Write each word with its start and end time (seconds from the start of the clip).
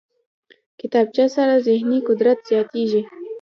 کتابچه 0.79 1.25
سره 1.35 1.53
ذهني 1.67 1.97
قدرت 2.07 2.37
زیاتېږي 2.49 3.01